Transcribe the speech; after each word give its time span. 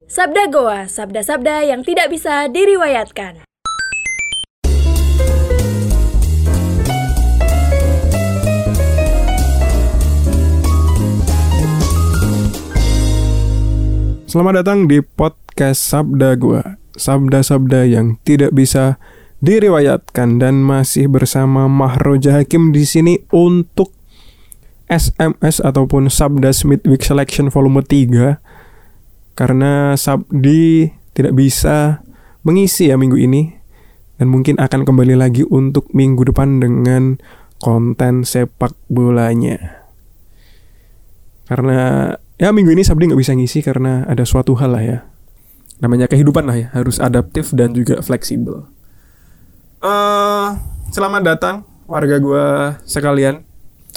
Sabda 0.00 0.48
Goa, 0.48 0.88
sabda-sabda 0.88 1.60
yang 1.60 1.84
tidak 1.84 2.08
bisa 2.08 2.48
diriwayatkan. 2.48 3.44
Selamat 14.24 14.64
datang 14.64 14.88
di 14.88 15.04
podcast 15.04 15.84
Sabda 15.84 16.32
Gua. 16.40 16.80
Sabda-sabda 16.96 17.84
yang 17.84 18.16
tidak 18.24 18.56
bisa 18.56 18.96
diriwayatkan 19.44 20.40
dan 20.40 20.64
masih 20.64 21.12
bersama 21.12 21.68
Mahroja 21.68 22.40
Hakim 22.40 22.72
di 22.72 22.88
sini 22.88 23.20
untuk 23.36 23.92
SMS 24.88 25.60
ataupun 25.60 26.08
Sabda 26.08 26.56
Smith 26.56 26.88
Week 26.88 27.04
Selection 27.04 27.52
volume 27.52 27.84
3 27.84 28.39
karena 29.40 29.96
Sabdi 29.96 30.92
tidak 31.16 31.32
bisa 31.32 32.04
mengisi 32.44 32.92
ya 32.92 33.00
minggu 33.00 33.16
ini 33.16 33.56
dan 34.20 34.28
mungkin 34.28 34.60
akan 34.60 34.84
kembali 34.84 35.16
lagi 35.16 35.48
untuk 35.48 35.88
minggu 35.96 36.28
depan 36.28 36.60
dengan 36.60 37.16
konten 37.56 38.28
sepak 38.28 38.76
bolanya. 38.92 39.80
Karena 41.48 42.12
ya 42.36 42.52
minggu 42.52 42.68
ini 42.68 42.84
Sabdi 42.84 43.08
nggak 43.08 43.16
bisa 43.16 43.32
ngisi 43.32 43.64
karena 43.64 44.04
ada 44.04 44.28
suatu 44.28 44.52
hal 44.60 44.76
lah 44.76 44.84
ya. 44.84 44.98
Namanya 45.80 46.04
kehidupan 46.04 46.44
lah 46.44 46.60
ya, 46.60 46.68
harus 46.76 47.00
adaptif 47.00 47.56
dan 47.56 47.72
juga 47.72 48.04
fleksibel. 48.04 48.68
Uh, 49.80 50.52
selamat 50.92 51.24
datang 51.24 51.56
warga 51.88 52.20
gua 52.20 52.76
sekalian 52.84 53.40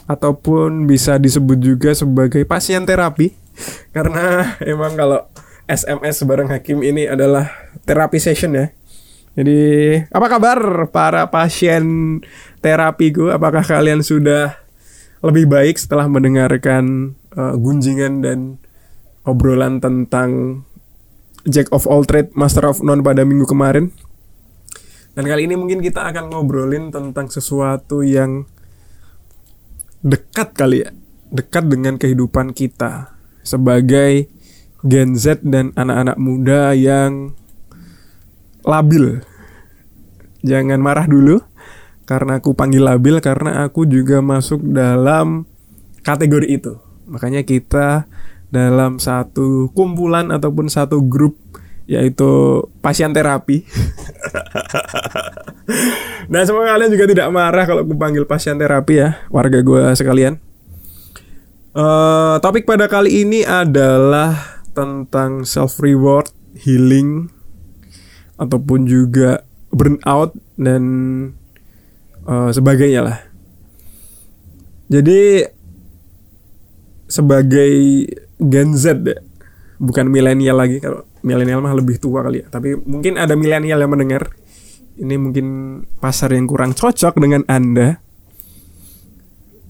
ataupun 0.07 0.87
bisa 0.87 1.19
disebut 1.19 1.59
juga 1.59 1.91
sebagai 1.91 2.47
pasien 2.47 2.87
terapi 2.87 3.42
karena 3.95 4.57
emang 4.63 4.97
kalau 4.97 5.29
SMS 5.69 6.27
bareng 6.27 6.51
Hakim 6.51 6.83
ini 6.83 7.07
adalah 7.07 7.47
terapi 7.87 8.19
session 8.19 8.55
ya. 8.57 8.67
Jadi 9.33 9.97
apa 10.13 10.27
kabar 10.29 10.59
para 10.93 11.25
pasien 11.33 12.19
terapi 12.61 13.09
gue? 13.09 13.33
Apakah 13.33 13.65
kalian 13.65 14.05
sudah 14.05 14.53
lebih 15.25 15.49
baik 15.49 15.79
setelah 15.79 16.05
mendengarkan 16.05 17.15
uh, 17.33 17.57
gunjingan 17.57 18.21
dan 18.21 18.39
obrolan 19.25 19.81
tentang 19.81 20.61
Jack 21.43 21.75
of 21.75 21.83
all 21.91 22.07
trade, 22.07 22.31
Master 22.39 22.63
of 22.69 22.79
none 22.85 23.03
pada 23.03 23.27
minggu 23.27 23.43
kemarin? 23.43 23.91
Dan 25.13 25.27
kali 25.27 25.45
ini 25.45 25.59
mungkin 25.59 25.83
kita 25.83 26.07
akan 26.09 26.31
ngobrolin 26.31 26.89
tentang 26.89 27.27
sesuatu 27.27 27.99
yang 27.99 28.47
dekat 30.01 30.55
kali 30.55 30.87
ya, 30.87 30.89
dekat 31.29 31.67
dengan 31.67 31.99
kehidupan 31.99 32.55
kita 32.55 33.12
sebagai 33.43 34.31
Gen 34.83 35.15
Z 35.15 35.43
dan 35.47 35.71
anak-anak 35.75 36.19
muda 36.19 36.75
yang 36.75 37.31
labil. 38.67 39.23
Jangan 40.43 40.79
marah 40.83 41.07
dulu 41.07 41.39
karena 42.03 42.43
aku 42.43 42.51
panggil 42.51 42.83
labil 42.83 43.23
karena 43.23 43.63
aku 43.63 43.87
juga 43.87 44.19
masuk 44.19 44.59
dalam 44.59 45.47
kategori 46.03 46.47
itu. 46.51 46.75
Makanya 47.07 47.47
kita 47.47 48.11
dalam 48.51 48.99
satu 48.99 49.71
kumpulan 49.71 50.29
ataupun 50.29 50.67
satu 50.67 50.99
grup 50.99 51.39
yaitu 51.87 52.63
pasien 52.79 53.11
terapi. 53.11 53.63
nah 56.31 56.43
semoga 56.43 56.75
kalian 56.75 56.91
juga 56.91 57.05
tidak 57.07 57.27
marah 57.31 57.63
kalau 57.67 57.83
aku 57.83 57.95
panggil 57.95 58.23
pasien 58.27 58.55
terapi 58.55 58.99
ya 58.99 59.19
warga 59.31 59.63
gue 59.63 59.83
sekalian. 59.95 60.39
Uh, 61.73 62.37
topik 62.37 62.69
pada 62.69 62.85
kali 62.85 63.25
ini 63.25 63.41
adalah 63.41 64.61
tentang 64.77 65.41
self 65.41 65.81
reward, 65.81 66.29
healing 66.53 67.33
ataupun 68.37 68.85
juga 68.85 69.41
burnout 69.73 70.37
dan 70.53 70.83
uh, 72.29 72.53
sebagainya 72.53 73.01
lah. 73.01 73.17
Jadi 74.85 75.49
sebagai 77.09 77.73
Gen 78.37 78.77
Z 78.77 79.01
bukan 79.81 80.13
milenial 80.13 80.61
lagi 80.61 80.77
kalau 80.77 81.09
milenial 81.25 81.57
mah 81.65 81.73
lebih 81.73 81.97
tua 81.97 82.21
kali 82.21 82.45
ya. 82.45 82.53
Tapi 82.53 82.77
mungkin 82.85 83.17
ada 83.17 83.33
milenial 83.33 83.81
yang 83.81 83.89
mendengar. 83.89 84.29
Ini 84.93 85.17
mungkin 85.17 85.45
pasar 85.97 86.37
yang 86.37 86.45
kurang 86.45 86.77
cocok 86.77 87.17
dengan 87.17 87.41
Anda. 87.49 87.97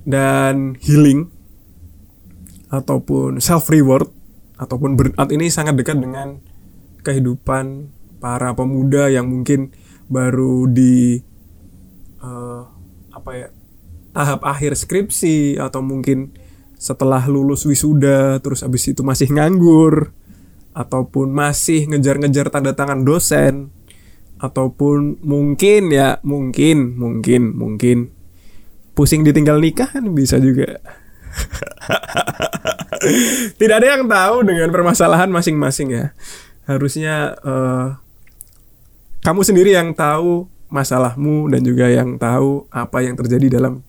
Dan 0.04 0.76
healing 0.84 1.32
ataupun 2.74 3.38
self 3.38 3.70
reward 3.70 4.10
ataupun 4.58 4.98
burnout 4.98 5.30
ini 5.30 5.54
sangat 5.54 5.78
dekat 5.78 6.02
dengan 6.02 6.42
kehidupan 7.06 7.94
para 8.18 8.58
pemuda 8.58 9.14
yang 9.14 9.30
mungkin 9.30 9.70
baru 10.10 10.66
di 10.66 11.22
uh, 12.26 12.66
apa 13.14 13.32
ya 13.38 13.48
tahap 14.18 14.42
akhir 14.42 14.74
skripsi 14.74 15.62
atau 15.62 15.86
mungkin 15.86 16.34
setelah 16.82 17.22
lulus 17.30 17.70
wisuda 17.70 18.42
terus 18.42 18.66
abis 18.66 18.90
itu 18.90 19.06
masih 19.06 19.30
nganggur 19.30 20.10
ataupun 20.74 21.30
masih 21.30 21.86
ngejar-ngejar 21.94 22.50
tanda 22.50 22.74
tangan 22.74 23.06
dosen 23.06 23.70
ataupun 24.42 25.22
mungkin 25.22 25.94
ya 25.94 26.18
mungkin 26.26 26.98
mungkin 26.98 27.54
mungkin 27.54 27.98
pusing 28.98 29.22
ditinggal 29.22 29.62
nikah 29.62 29.88
kan 29.88 30.10
bisa 30.12 30.42
juga 30.42 30.82
Tidak 33.60 33.76
ada 33.76 33.88
yang 33.98 34.08
tahu 34.08 34.48
dengan 34.48 34.72
permasalahan 34.72 35.30
masing-masing 35.30 35.92
ya. 35.92 36.06
Harusnya 36.64 37.36
uh, 37.44 38.00
kamu 39.24 39.44
sendiri 39.44 39.76
yang 39.76 39.92
tahu 39.92 40.48
masalahmu 40.74 41.54
dan 41.54 41.62
juga 41.62 41.86
yang 41.92 42.18
tahu 42.18 42.66
apa 42.74 43.06
yang 43.06 43.14
terjadi 43.14 43.62
dalam 43.62 43.86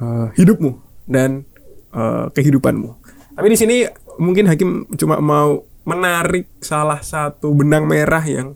uh, 0.00 0.32
hidupmu 0.32 0.80
dan 1.04 1.44
uh, 1.92 2.32
kehidupanmu. 2.32 2.96
Tapi 3.36 3.46
di 3.52 3.58
sini 3.58 3.76
mungkin 4.16 4.48
hakim 4.48 4.88
cuma 4.96 5.20
mau 5.20 5.60
menarik 5.82 6.46
salah 6.62 7.02
satu 7.02 7.52
benang 7.52 7.84
merah 7.84 8.22
yang 8.22 8.54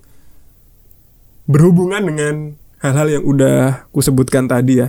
berhubungan 1.47 2.03
dengan 2.03 2.35
hal-hal 2.83 3.21
yang 3.21 3.25
udah 3.27 3.87
kusebutkan 3.91 4.47
tadi 4.47 4.83
ya. 4.83 4.89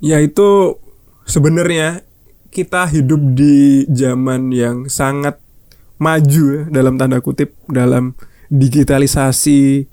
Yaitu 0.00 0.80
sebenarnya 1.30 2.02
kita 2.50 2.90
hidup 2.90 3.38
di 3.38 3.86
zaman 3.86 4.50
yang 4.50 4.90
sangat 4.90 5.38
maju 6.02 6.44
ya, 6.50 6.62
dalam 6.66 6.98
tanda 6.98 7.22
kutip 7.22 7.54
dalam 7.70 8.18
digitalisasi 8.50 9.86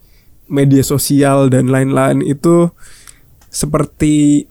media 0.49 0.81
sosial 0.81 1.53
dan 1.53 1.69
lain-lain 1.69 2.25
itu 2.25 2.73
seperti 3.53 4.47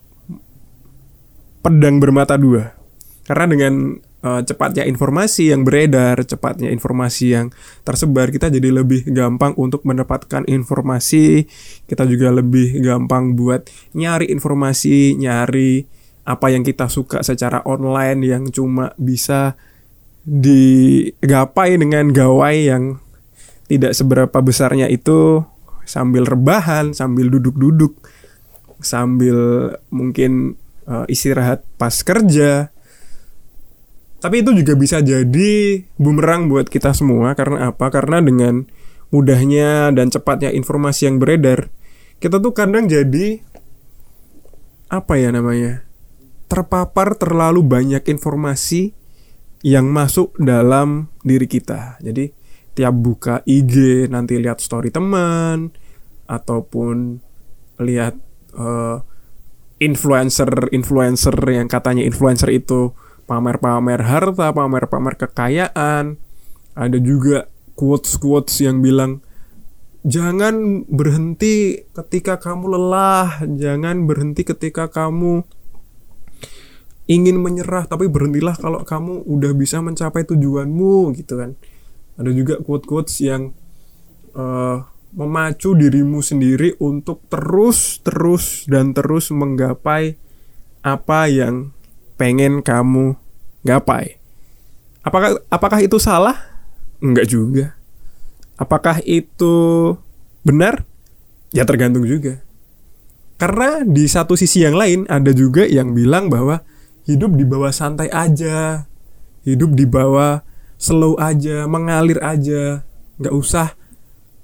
pedang 1.65 1.99
bermata 1.99 2.39
dua. 2.39 2.79
Karena 3.27 3.51
dengan 3.51 3.75
uh, 4.23 4.43
cepatnya 4.47 4.87
informasi 4.87 5.51
yang 5.51 5.67
beredar, 5.67 6.23
cepatnya 6.23 6.71
informasi 6.71 7.35
yang 7.35 7.51
tersebar, 7.83 8.31
kita 8.31 8.47
jadi 8.47 8.71
lebih 8.71 9.11
gampang 9.11 9.59
untuk 9.59 9.83
mendapatkan 9.83 10.47
informasi. 10.47 11.51
Kita 11.91 12.07
juga 12.07 12.31
lebih 12.31 12.79
gampang 12.79 13.35
buat 13.35 13.67
nyari 13.99 14.31
informasi, 14.31 15.19
nyari 15.19 15.96
apa 16.27 16.51
yang 16.51 16.67
kita 16.67 16.91
suka 16.91 17.23
secara 17.23 17.63
online 17.63 18.21
yang 18.27 18.51
cuma 18.51 18.91
bisa 18.99 19.55
digapai 20.27 21.79
dengan 21.79 22.11
gawai 22.11 22.67
yang 22.67 22.99
tidak 23.71 23.95
seberapa 23.95 24.35
besarnya 24.43 24.91
itu 24.91 25.47
sambil 25.87 26.27
rebahan, 26.27 26.91
sambil 26.91 27.31
duduk-duduk, 27.31 27.95
sambil 28.83 29.71
mungkin 29.95 30.59
uh, 30.91 31.07
istirahat 31.07 31.63
pas 31.79 31.95
kerja. 32.03 32.75
Tapi 34.19 34.43
itu 34.43 34.51
juga 34.51 34.75
bisa 34.75 34.99
jadi 34.99 35.87
bumerang 35.95 36.51
buat 36.51 36.67
kita 36.67 36.91
semua 36.91 37.39
karena 37.39 37.71
apa? 37.71 37.87
Karena 37.95 38.19
dengan 38.19 38.67
mudahnya 39.15 39.95
dan 39.95 40.11
cepatnya 40.11 40.51
informasi 40.51 41.07
yang 41.07 41.23
beredar, 41.23 41.71
kita 42.19 42.43
tuh 42.43 42.51
kadang 42.51 42.91
jadi 42.91 43.39
apa 44.91 45.15
ya 45.23 45.31
namanya? 45.31 45.86
Terpapar 46.47 47.19
terlalu 47.19 47.63
banyak 47.67 48.03
informasi 48.07 48.95
yang 49.67 49.91
masuk 49.91 50.35
dalam 50.39 51.11
diri 51.27 51.51
kita. 51.51 51.99
Jadi 51.99 52.31
tiap 52.77 52.95
buka 52.95 53.41
IG 53.49 54.07
nanti 54.13 54.39
lihat 54.39 54.63
story 54.63 54.93
teman 54.93 55.73
ataupun 56.29 57.19
lihat 57.83 58.15
uh, 58.55 59.01
influencer 59.81 60.71
influencer 60.73 61.35
yang 61.51 61.67
katanya 61.67 62.05
influencer 62.05 62.53
itu 62.53 62.93
pamer-pamer 63.27 64.07
harta, 64.07 64.55
pamer-pamer 64.55 65.15
kekayaan. 65.19 66.21
Ada 66.77 66.99
juga 67.01 67.51
quotes-quotes 67.75 68.63
yang 68.63 68.85
bilang 68.85 69.25
jangan 70.07 70.87
berhenti 70.87 71.83
ketika 71.91 72.39
kamu 72.39 72.79
lelah, 72.79 73.43
jangan 73.43 74.07
berhenti 74.07 74.47
ketika 74.47 74.87
kamu 74.87 75.43
ingin 77.07 77.39
menyerah 77.39 77.87
tapi 77.87 78.11
berhentilah 78.11 78.59
kalau 78.59 78.83
kamu 78.83 79.23
udah 79.27 79.53
bisa 79.55 79.79
mencapai 79.79 80.27
tujuanmu 80.27 81.15
gitu 81.15 81.39
kan 81.39 81.55
ada 82.17 82.31
juga 82.33 82.59
quote-quotes 82.63 83.23
yang 83.23 83.55
uh, 84.35 84.83
memacu 85.17 85.73
dirimu 85.73 86.21
sendiri 86.21 86.77
untuk 86.77 87.25
terus 87.33 88.05
terus 88.05 88.69
dan 88.69 88.93
terus 88.93 89.33
menggapai 89.33 90.21
apa 90.85 91.21
yang 91.27 91.73
pengen 92.21 92.61
kamu 92.61 93.17
gapai. 93.65 94.21
Apakah 95.01 95.41
apakah 95.49 95.81
itu 95.81 95.97
salah? 95.97 96.37
Enggak 97.01 97.33
juga. 97.33 97.77
Apakah 98.61 99.01
itu 99.05 99.97
benar? 100.45 100.85
Ya 101.51 101.65
tergantung 101.65 102.05
juga. 102.05 102.45
Karena 103.37 103.85
di 103.85 104.09
satu 104.09 104.33
sisi 104.37 104.65
yang 104.65 104.77
lain 104.77 105.05
ada 105.13 105.33
juga 105.33 105.69
yang 105.69 105.93
bilang 105.93 106.33
bahwa 106.33 106.65
hidup 107.07 107.39
di 107.39 107.47
bawah 107.47 107.71
santai 107.71 108.11
aja, 108.11 108.85
hidup 109.47 109.79
di 109.79 109.87
bawah 109.87 110.43
slow 110.77 111.17
aja, 111.17 111.65
mengalir 111.71 112.19
aja, 112.21 112.83
nggak 113.23 113.35
usah 113.35 113.79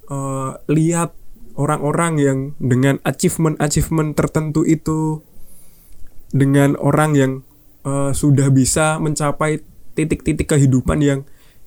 uh, 0.08 0.56
lihat 0.70 1.12
orang-orang 1.58 2.12
yang 2.16 2.38
dengan 2.56 3.02
achievement-achievement 3.04 4.16
tertentu 4.16 4.64
itu, 4.64 5.20
dengan 6.32 6.78
orang 6.80 7.12
yang 7.12 7.32
uh, 7.84 8.14
sudah 8.14 8.48
bisa 8.48 8.96
mencapai 8.96 9.60
titik-titik 9.92 10.48
kehidupan 10.48 11.04
yang 11.04 11.20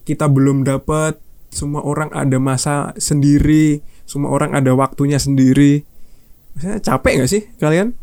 kita 0.07 0.25
belum 0.25 0.65
dapat. 0.65 1.21
Semua 1.53 1.85
orang 1.87 2.11
ada 2.11 2.35
masa 2.35 2.91
sendiri, 2.99 3.79
semua 4.03 4.33
orang 4.33 4.57
ada 4.57 4.75
waktunya 4.75 5.15
sendiri. 5.15 5.87
Maksudnya 6.55 6.79
capek 6.83 7.13
gak 7.23 7.31
sih 7.31 7.43
kalian 7.59 7.95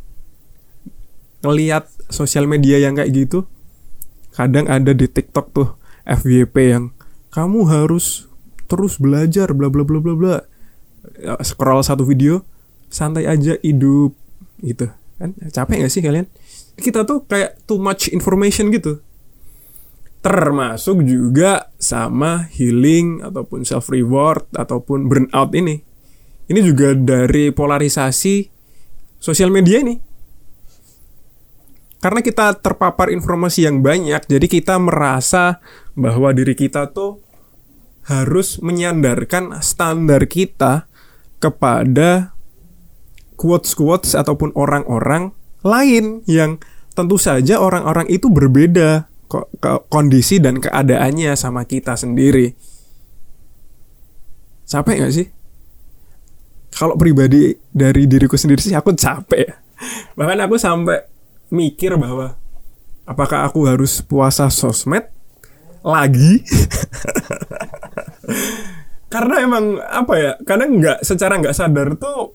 ngelihat 1.42 1.90
sosial 2.08 2.46
media 2.46 2.78
yang 2.78 2.98
kayak 2.98 3.12
gitu? 3.12 3.44
Kadang 4.32 4.66
ada 4.70 4.96
di 4.96 5.06
TikTok 5.06 5.46
tuh 5.52 5.68
FYP 6.08 6.54
yang 6.72 6.84
kamu 7.30 7.68
harus 7.68 8.26
terus 8.66 8.96
belajar 8.96 9.52
bla 9.52 9.68
bla 9.68 9.84
bla 9.84 10.00
bla 10.00 10.14
bla. 10.16 10.36
Ya, 11.18 11.34
scroll 11.42 11.82
satu 11.82 12.06
video, 12.06 12.46
santai 12.88 13.28
aja 13.28 13.58
hidup 13.60 14.14
gitu. 14.62 14.88
Kan 15.20 15.36
capek 15.52 15.84
gak 15.84 15.92
sih 15.92 16.00
kalian? 16.00 16.26
Kita 16.78 17.04
tuh 17.04 17.26
kayak 17.28 17.66
too 17.68 17.82
much 17.82 18.08
information 18.08 18.72
gitu. 18.72 19.02
Termasuk 20.22 21.02
juga 21.02 21.74
sama 21.82 22.46
healing 22.54 23.26
ataupun 23.26 23.66
self 23.66 23.90
reward 23.90 24.46
ataupun 24.54 25.10
burnout 25.10 25.50
ini 25.58 25.82
ini 26.52 26.60
juga 26.60 26.92
dari 26.92 27.54
polarisasi 27.54 28.50
sosial 29.22 29.48
media 29.48 29.80
ini. 29.80 29.96
Karena 32.02 32.18
kita 32.18 32.58
terpapar 32.58 33.14
informasi 33.14 33.70
yang 33.70 33.78
banyak, 33.78 34.26
jadi 34.26 34.46
kita 34.50 34.74
merasa 34.82 35.62
bahwa 35.94 36.34
diri 36.34 36.58
kita 36.58 36.90
tuh 36.90 37.22
harus 38.10 38.58
menyandarkan 38.58 39.62
standar 39.62 40.26
kita 40.26 40.90
kepada 41.38 42.34
quotes-quotes 43.38 44.18
ataupun 44.18 44.50
orang-orang 44.58 45.30
lain 45.62 46.26
yang 46.26 46.58
tentu 46.98 47.22
saja 47.22 47.62
orang-orang 47.62 48.10
itu 48.10 48.26
berbeda 48.26 49.06
kondisi 49.86 50.42
dan 50.42 50.58
keadaannya 50.58 51.38
sama 51.38 51.62
kita 51.62 51.94
sendiri. 51.94 52.58
Capek 54.66 55.06
gak 55.06 55.14
sih? 55.14 55.26
kalau 56.72 56.96
pribadi 56.96 57.52
dari 57.68 58.08
diriku 58.08 58.34
sendiri 58.34 58.64
sih 58.64 58.72
aku 58.72 58.96
capek 58.96 59.46
bahkan 60.16 60.40
aku 60.48 60.56
sampai 60.56 61.11
mikir 61.52 62.00
bahwa 62.00 62.40
apakah 63.04 63.44
aku 63.44 63.68
harus 63.68 64.00
puasa 64.00 64.48
sosmed 64.48 65.04
lagi? 65.84 66.40
Karena 69.12 69.44
emang 69.44 69.76
apa 69.76 70.14
ya 70.16 70.32
karena 70.48 70.64
nggak 70.64 70.98
secara 71.04 71.36
nggak 71.36 71.52
sadar 71.52 72.00
tuh 72.00 72.32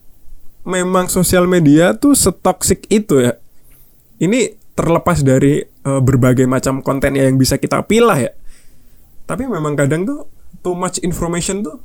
memang 0.61 1.09
sosial 1.09 1.49
media 1.49 1.97
tuh 1.97 2.13
setoksik 2.13 2.85
itu 2.93 3.17
ya. 3.17 3.33
Ini 4.21 4.53
terlepas 4.77 5.25
dari 5.25 5.65
uh, 5.65 5.97
berbagai 5.97 6.45
macam 6.45 6.85
konten 6.85 7.17
yang 7.17 7.33
bisa 7.41 7.57
kita 7.57 7.81
pilih 7.81 8.29
ya. 8.29 8.29
Tapi 9.25 9.49
memang 9.49 9.73
kadang 9.73 10.05
tuh 10.05 10.29
too 10.61 10.77
much 10.77 11.01
information 11.01 11.65
tuh 11.65 11.81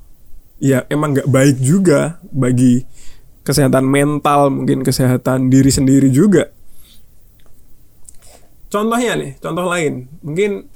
ya 0.61 0.85
emang 0.93 1.17
nggak 1.17 1.29
baik 1.33 1.57
juga 1.59 2.21
bagi 2.29 2.85
kesehatan 3.43 3.83
mental 3.83 4.53
mungkin 4.53 4.87
kesehatan 4.87 5.51
diri 5.51 5.73
sendiri 5.73 6.13
juga 6.13 6.53
contohnya 8.73 9.13
nih 9.21 9.33
contoh 9.37 9.69
lain 9.69 10.09
mungkin 10.25 10.73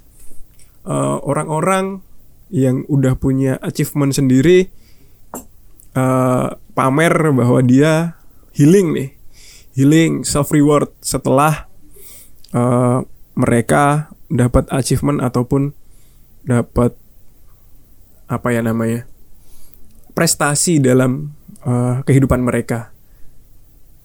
uh, 0.84 1.16
orang-orang 1.25 2.04
yang 2.52 2.84
udah 2.87 3.16
punya 3.16 3.56
achievement 3.64 4.12
sendiri 4.12 4.69
uh, 5.96 6.54
pamer 6.76 7.14
bahwa 7.32 7.64
dia 7.64 8.20
healing 8.52 8.93
nih 8.93 9.10
healing 9.72 10.22
self 10.28 10.52
reward 10.52 10.93
setelah 11.00 11.66
uh, 12.52 13.00
mereka 13.37 14.12
dapat 14.28 14.69
achievement 14.72 15.25
ataupun 15.25 15.72
dapat 16.46 16.94
apa 18.26 18.49
ya 18.50 18.60
namanya 18.62 19.06
prestasi 20.16 20.81
dalam 20.81 21.37
uh, 21.62 22.00
kehidupan 22.08 22.40
mereka. 22.40 22.90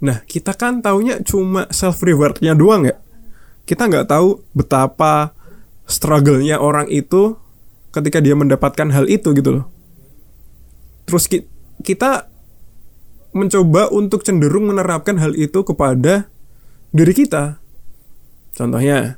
Nah, 0.01 0.25
kita 0.27 0.57
kan 0.57 0.83
taunya 0.83 1.23
cuma 1.23 1.71
self 1.71 2.03
rewardnya 2.03 2.51
doang 2.51 2.83
ya. 2.83 2.99
Kita 3.65 3.87
nggak 3.87 4.09
tahu 4.09 4.41
betapa 4.51 5.31
struggle-nya 5.87 6.59
orang 6.59 6.87
itu 6.87 7.37
ketika 7.91 8.23
dia 8.23 8.35
mendapatkan 8.35 8.87
hal 8.91 9.07
itu 9.07 9.31
gitu 9.35 9.61
loh. 9.61 9.65
Terus 11.07 11.27
ki 11.27 11.45
kita 11.81 12.29
mencoba 13.31 13.89
untuk 13.89 14.23
cenderung 14.27 14.69
menerapkan 14.69 15.17
hal 15.17 15.35
itu 15.35 15.63
kepada 15.63 16.27
diri 16.91 17.15
kita. 17.15 17.63
Contohnya, 18.51 19.17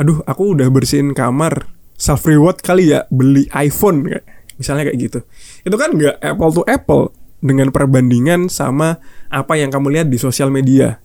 aduh 0.00 0.24
aku 0.24 0.56
udah 0.56 0.72
bersihin 0.72 1.12
kamar, 1.12 1.68
self 1.98 2.24
reward 2.24 2.62
kali 2.62 2.94
ya 2.94 3.04
beli 3.10 3.50
iPhone 3.52 4.06
kayak 4.06 4.24
misalnya 4.58 4.90
kayak 4.90 4.98
gitu 5.02 5.18
itu 5.66 5.76
kan 5.78 5.90
nggak 5.94 6.16
apple 6.22 6.50
to 6.54 6.62
apple 6.70 7.10
dengan 7.42 7.70
perbandingan 7.74 8.46
sama 8.46 9.02
apa 9.30 9.58
yang 9.58 9.70
kamu 9.70 9.98
lihat 9.98 10.08
di 10.10 10.18
sosial 10.18 10.50
media 10.50 11.02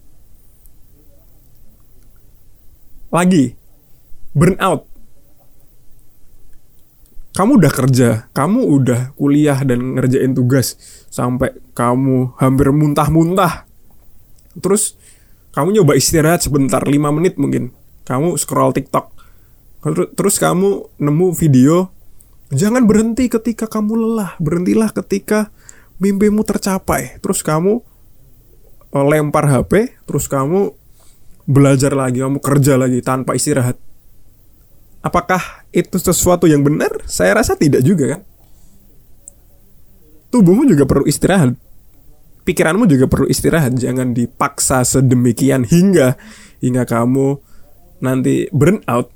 lagi 3.13 3.53
burnout 4.33 4.89
kamu 7.33 7.57
udah 7.57 7.73
kerja, 7.73 8.09
kamu 8.29 8.61
udah 8.61 9.01
kuliah 9.17 9.57
dan 9.65 9.97
ngerjain 9.97 10.37
tugas 10.37 10.77
sampai 11.09 11.49
kamu 11.73 12.37
hampir 12.37 12.69
muntah-muntah. 12.69 13.65
Terus 14.61 14.93
kamu 15.49 15.81
nyoba 15.81 15.97
istirahat 15.97 16.45
sebentar, 16.45 16.85
5 16.85 16.93
menit 17.09 17.41
mungkin. 17.41 17.73
Kamu 18.05 18.37
scroll 18.37 18.69
TikTok. 18.77 19.17
Terus 20.13 20.37
kamu 20.37 20.93
nemu 21.01 21.33
video 21.33 21.89
Jangan 22.53 22.85
berhenti 22.85 23.25
ketika 23.33 23.65
kamu 23.65 23.97
lelah, 23.97 24.37
berhentilah 24.37 24.93
ketika 24.93 25.49
mimpimu 25.97 26.45
tercapai. 26.45 27.17
Terus 27.17 27.41
kamu 27.41 27.81
eh, 28.93 29.05
lempar 29.09 29.49
HP, 29.49 29.97
terus 30.05 30.29
kamu 30.29 30.77
belajar 31.45 31.91
lagi, 31.93 32.23
kamu 32.23 32.39
kerja 32.39 32.79
lagi 32.79 32.99
tanpa 33.03 33.35
istirahat. 33.35 33.75
Apakah 35.03 35.67
itu 35.75 35.99
sesuatu 35.99 36.47
yang 36.47 36.63
benar? 36.63 37.03
Saya 37.03 37.35
rasa 37.35 37.59
tidak 37.59 37.83
juga 37.83 38.17
kan. 38.17 38.21
Tubuhmu 40.31 40.63
juga 40.65 40.87
perlu 40.87 41.03
istirahat. 41.05 41.53
Pikiranmu 42.47 42.87
juga 42.87 43.05
perlu 43.11 43.27
istirahat. 43.27 43.75
Jangan 43.75 44.15
dipaksa 44.15 44.81
sedemikian 44.87 45.67
hingga 45.67 46.15
hingga 46.63 46.87
kamu 46.87 47.37
nanti 47.99 48.47
burn 48.55 48.79
out 48.87 49.11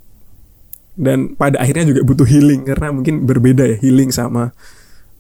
dan 0.98 1.38
pada 1.38 1.62
akhirnya 1.62 1.94
juga 1.94 2.02
butuh 2.04 2.28
healing 2.28 2.66
karena 2.66 2.90
mungkin 2.90 3.24
berbeda 3.24 3.64
ya 3.64 3.78
healing 3.78 4.10
sama 4.10 4.52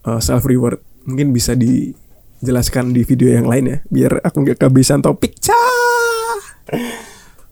uh, 0.03 0.17
self 0.17 0.43
reward 0.49 0.81
mungkin 1.05 1.31
bisa 1.31 1.53
dijelaskan 1.53 2.91
di 2.91 3.05
video 3.05 3.31
yang 3.31 3.45
lain 3.45 3.65
ya 3.69 3.77
biar 3.87 4.25
aku 4.25 4.41
nggak 4.41 4.57
kehabisan 4.57 5.05
topik 5.05 5.37
cah 5.37 5.96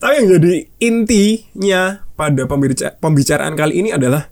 tapi 0.01 0.13
yang 0.22 0.27
jadi 0.38 0.53
intinya 0.84 2.05
pada 2.15 2.45
pembicaraan 3.00 3.55
kali 3.55 3.74
ini 3.81 3.89
adalah 3.95 4.27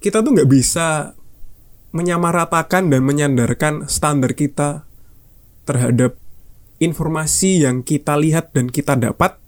kita 0.00 0.20
tuh 0.20 0.32
nggak 0.36 0.50
bisa 0.50 1.16
menyamaratakan 1.96 2.92
dan 2.92 3.00
menyandarkan 3.02 3.88
standar 3.88 4.36
kita 4.36 4.84
terhadap 5.64 6.14
informasi 6.76 7.64
yang 7.64 7.80
kita 7.80 8.20
lihat 8.20 8.52
dan 8.52 8.68
kita 8.68 8.94
dapat 8.94 9.40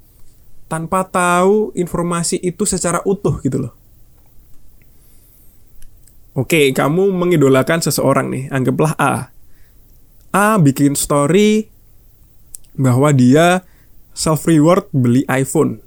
tanpa 0.68 1.04
tahu 1.04 1.72
informasi 1.76 2.40
itu 2.40 2.64
secara 2.64 3.04
utuh 3.04 3.40
gitu 3.44 3.68
loh. 3.68 3.74
Oke, 6.36 6.70
kamu 6.70 7.10
mengidolakan 7.10 7.82
seseorang 7.82 8.30
nih, 8.30 8.44
anggaplah 8.54 8.94
A. 8.94 9.34
A 10.30 10.60
bikin 10.60 10.94
story 10.94 11.66
bahwa 12.78 13.10
dia 13.10 13.66
self 14.14 14.46
reward 14.46 14.86
beli 14.94 15.26
iPhone 15.26 15.82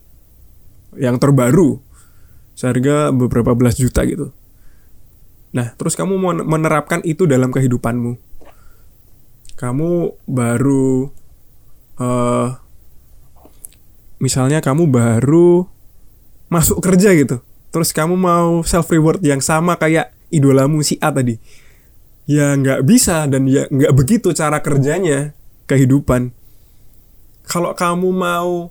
yang 0.99 1.17
terbaru 1.17 1.79
seharga 2.53 3.09
beberapa 3.15 3.55
belas 3.55 3.79
juta 3.79 4.03
gitu. 4.03 4.35
Nah, 5.51 5.75
terus 5.75 5.95
kamu 5.99 6.19
menerapkan 6.47 7.03
itu 7.03 7.27
dalam 7.27 7.51
kehidupanmu. 7.51 8.15
Kamu 9.59 9.91
baru 10.27 11.11
uh, 11.99 12.47
misalnya 14.21 14.63
kamu 14.63 14.87
baru 14.87 15.67
masuk 16.47 16.79
kerja 16.83 17.11
gitu. 17.15 17.43
Terus 17.71 17.91
kamu 17.95 18.15
mau 18.19 18.63
self 18.67 18.91
reward 18.91 19.23
yang 19.23 19.39
sama 19.39 19.79
kayak 19.79 20.11
idolamu 20.31 20.83
si 20.83 20.99
A 20.99 21.11
tadi. 21.11 21.39
Ya 22.27 22.55
nggak 22.55 22.87
bisa 22.87 23.27
dan 23.27 23.47
ya 23.47 23.67
nggak 23.67 23.95
begitu 23.95 24.31
cara 24.31 24.59
kerjanya 24.63 25.35
kehidupan. 25.67 26.31
Kalau 27.45 27.73
kamu 27.73 28.09
mau 28.13 28.69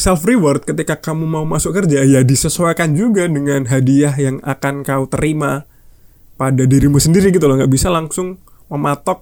self 0.00 0.24
reward 0.24 0.64
ketika 0.64 0.96
kamu 0.96 1.28
mau 1.28 1.44
masuk 1.44 1.76
kerja 1.76 2.00
ya 2.08 2.24
disesuaikan 2.24 2.96
juga 2.96 3.28
dengan 3.28 3.68
hadiah 3.68 4.16
yang 4.16 4.40
akan 4.40 4.80
kau 4.80 5.04
terima 5.04 5.68
pada 6.40 6.64
dirimu 6.64 6.96
sendiri 6.96 7.28
gitu 7.36 7.44
loh. 7.44 7.60
Nggak 7.60 7.72
bisa 7.72 7.92
langsung 7.92 8.40
mematok 8.72 9.20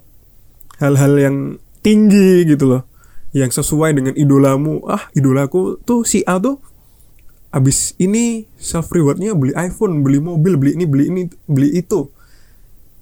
hal-hal 0.79 1.19
yang 1.19 1.37
tinggi 1.83 2.47
gitu 2.47 2.71
loh 2.71 2.83
yang 3.35 3.51
sesuai 3.51 3.99
dengan 3.99 4.15
idolamu. 4.15 4.87
Ah 4.87 5.11
idolaku 5.19 5.83
tuh 5.83 6.07
si 6.07 6.23
A 6.31 6.39
tuh 6.39 6.63
abis 7.49 7.97
ini 7.99 8.45
self 8.61 8.93
rewardnya 8.93 9.33
beli 9.33 9.57
iPhone 9.57 10.05
beli 10.05 10.21
mobil 10.21 10.55
beli 10.55 10.79
ini 10.79 10.87
beli 10.87 11.05
ini 11.11 11.23
beli 11.51 11.75
itu. 11.75 12.07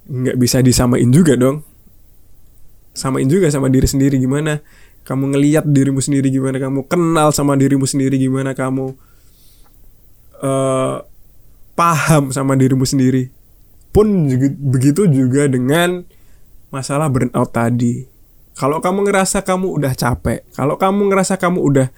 Nggak 0.06 0.36
bisa 0.38 0.62
disamain 0.62 1.10
juga 1.10 1.36
dong 1.36 1.75
samain 2.96 3.28
juga 3.28 3.52
sama 3.52 3.68
diri 3.68 3.84
sendiri 3.84 4.16
gimana? 4.16 4.64
Kamu 5.04 5.36
ngeliat 5.36 5.68
dirimu 5.68 6.00
sendiri 6.00 6.32
gimana? 6.32 6.56
Kamu 6.56 6.88
kenal 6.88 7.30
sama 7.30 7.54
dirimu 7.54 7.84
sendiri 7.84 8.16
gimana? 8.18 8.56
Kamu 8.56 8.96
uh, 10.40 10.96
paham 11.76 12.32
sama 12.32 12.56
dirimu 12.56 12.88
sendiri 12.88 13.28
pun 13.92 14.28
juga, 14.28 14.48
begitu 14.56 15.08
juga 15.08 15.48
dengan 15.48 16.04
masalah 16.72 17.08
burnout 17.08 17.52
tadi. 17.52 18.04
Kalau 18.56 18.80
kamu 18.80 19.08
ngerasa 19.08 19.44
kamu 19.44 19.68
udah 19.76 19.92
capek 19.92 20.40
kalau 20.56 20.80
kamu 20.80 21.12
ngerasa 21.12 21.36
kamu 21.36 21.60
udah 21.60 21.88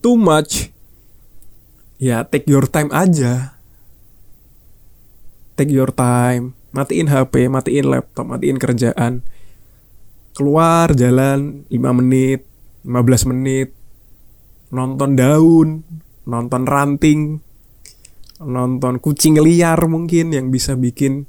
too 0.00 0.16
much 0.16 0.72
ya 2.00 2.24
take 2.24 2.48
your 2.48 2.64
time 2.64 2.88
aja. 2.92 3.56
Take 5.56 5.72
your 5.72 5.92
time. 5.92 6.52
Matiin 6.76 7.08
HP 7.08 7.48
matiin 7.48 7.88
laptop 7.88 8.28
matiin 8.28 8.60
kerjaan 8.60 9.24
keluar 10.36 10.92
jalan 10.92 11.64
5 11.72 11.98
menit 12.04 12.44
15 12.86 13.32
menit 13.34 13.74
nonton 14.70 15.18
daun, 15.18 15.82
nonton 16.26 16.62
ranting, 16.66 17.42
nonton 18.42 18.98
kucing 19.02 19.38
liar 19.38 19.78
mungkin 19.86 20.34
yang 20.34 20.50
bisa 20.50 20.78
bikin 20.78 21.26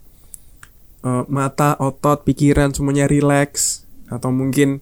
uh, 1.05 1.25
mata, 1.29 1.77
otot, 1.77 2.21
pikiran 2.25 2.73
semuanya 2.73 3.09
rileks. 3.09 3.85
Atau 4.07 4.31
mungkin 4.31 4.79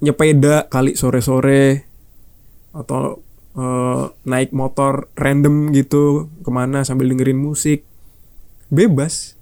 nyepeda 0.00 0.72
kali 0.72 0.96
sore-sore 0.96 1.84
atau 2.72 3.20
uh, 3.54 4.08
naik 4.24 4.56
motor 4.56 5.12
random 5.14 5.70
gitu 5.76 6.32
ke 6.40 6.50
mana 6.50 6.82
sambil 6.82 7.12
dengerin 7.12 7.38
musik. 7.38 7.84
Bebas 8.72 9.36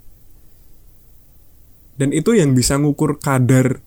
dan 2.01 2.17
itu 2.17 2.33
yang 2.33 2.57
bisa 2.57 2.81
ngukur 2.81 3.21
kadar 3.21 3.85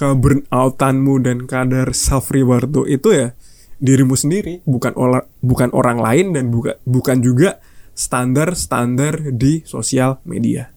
ke 0.00 0.08
burnoutanmu 0.16 1.20
dan 1.20 1.44
kadar 1.44 1.92
self 1.92 2.32
reward 2.32 2.72
itu 2.88 3.12
ya 3.12 3.36
dirimu 3.76 4.16
sendiri 4.16 4.64
bukan 4.64 4.96
olah 4.96 5.28
bukan 5.44 5.68
orang 5.76 6.00
lain 6.00 6.32
dan 6.32 6.48
bukan 6.48 6.80
bukan 6.88 7.20
juga 7.20 7.60
standar 7.92 8.56
standar 8.56 9.20
di 9.36 9.60
sosial 9.68 10.16
media. 10.24 10.72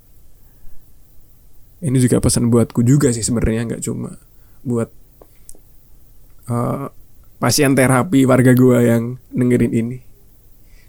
Ini 1.79 1.95
juga 1.95 2.19
pesan 2.19 2.51
buatku 2.51 2.83
juga 2.83 3.15
sih 3.15 3.23
sebenarnya 3.23 3.71
nggak 3.71 3.81
cuma 3.87 4.19
buat 4.67 4.91
uh, 6.51 6.91
pasien 7.39 7.71
terapi 7.71 8.27
warga 8.27 8.51
gua 8.51 8.83
yang 8.83 9.15
dengerin 9.31 9.71
ini. 9.71 9.97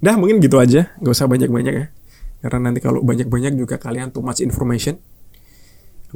Dah 0.03 0.19
mungkin 0.19 0.43
gitu 0.43 0.59
aja. 0.59 0.91
Nggak 0.99 1.15
usah 1.15 1.31
banyak 1.31 1.51
banyak 1.53 1.75
ya. 1.79 1.87
Karena 2.43 2.73
nanti 2.73 2.83
kalau 2.83 3.07
banyak 3.07 3.31
banyak 3.31 3.55
juga 3.55 3.79
kalian 3.79 4.11
too 4.11 4.25
much 4.25 4.43
information 4.43 4.99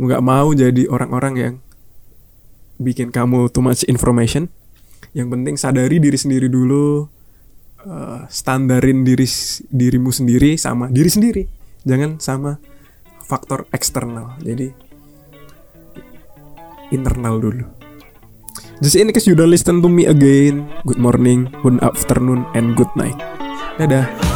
nggak 0.00 0.24
mau 0.24 0.48
jadi 0.56 0.88
orang-orang 0.88 1.34
yang 1.36 1.54
bikin 2.80 3.12
kamu 3.12 3.52
too 3.52 3.60
much 3.60 3.84
information. 3.84 4.48
Yang 5.12 5.28
penting 5.36 5.54
sadari 5.60 6.00
diri 6.00 6.16
sendiri 6.16 6.48
dulu, 6.48 7.04
uh, 7.84 8.24
standarin 8.32 9.04
diri 9.04 9.28
dirimu 9.68 10.08
sendiri 10.08 10.56
sama 10.56 10.88
diri 10.88 11.10
sendiri. 11.12 11.42
Jangan 11.84 12.16
sama 12.22 12.56
faktor 13.26 13.68
eksternal. 13.70 14.40
Jadi 14.40 14.72
internal 16.90 17.38
dulu. 17.38 17.64
Just 18.80 18.96
in 18.96 19.12
case 19.12 19.28
you 19.28 19.36
don't 19.36 19.52
listen 19.52 19.84
to 19.84 19.92
me 19.92 20.08
again, 20.08 20.64
good 20.88 20.96
morning, 20.96 21.52
good 21.60 21.76
afternoon, 21.84 22.48
and 22.56 22.72
good 22.72 22.88
night. 22.96 23.16
Dadah. 23.76 24.29